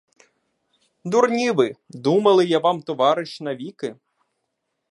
Дурні 1.05 1.51
ви: 1.51 1.75
думали, 1.89 2.45
я 2.45 2.59
вам 2.59 2.81
товариш 2.81 3.41
навіки? 3.41 3.95